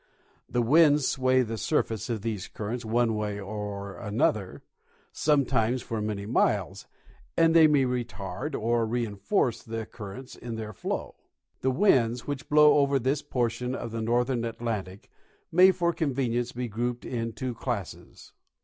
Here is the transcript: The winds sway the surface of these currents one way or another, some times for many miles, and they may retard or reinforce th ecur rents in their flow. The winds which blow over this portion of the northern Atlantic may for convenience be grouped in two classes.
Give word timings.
The 0.49 0.63
winds 0.63 1.07
sway 1.07 1.43
the 1.43 1.59
surface 1.59 2.09
of 2.09 2.23
these 2.23 2.47
currents 2.47 2.83
one 2.83 3.13
way 3.15 3.39
or 3.39 3.99
another, 3.99 4.63
some 5.11 5.45
times 5.45 5.83
for 5.83 6.01
many 6.01 6.25
miles, 6.25 6.87
and 7.37 7.55
they 7.55 7.67
may 7.67 7.83
retard 7.83 8.59
or 8.59 8.87
reinforce 8.87 9.63
th 9.63 9.87
ecur 9.87 10.15
rents 10.15 10.35
in 10.35 10.55
their 10.55 10.73
flow. 10.73 11.17
The 11.59 11.69
winds 11.69 12.25
which 12.25 12.49
blow 12.49 12.79
over 12.79 12.97
this 12.97 13.21
portion 13.21 13.75
of 13.75 13.91
the 13.91 14.01
northern 14.01 14.43
Atlantic 14.43 15.07
may 15.51 15.71
for 15.71 15.93
convenience 15.93 16.51
be 16.51 16.67
grouped 16.67 17.05
in 17.05 17.31
two 17.33 17.53
classes. 17.53 18.33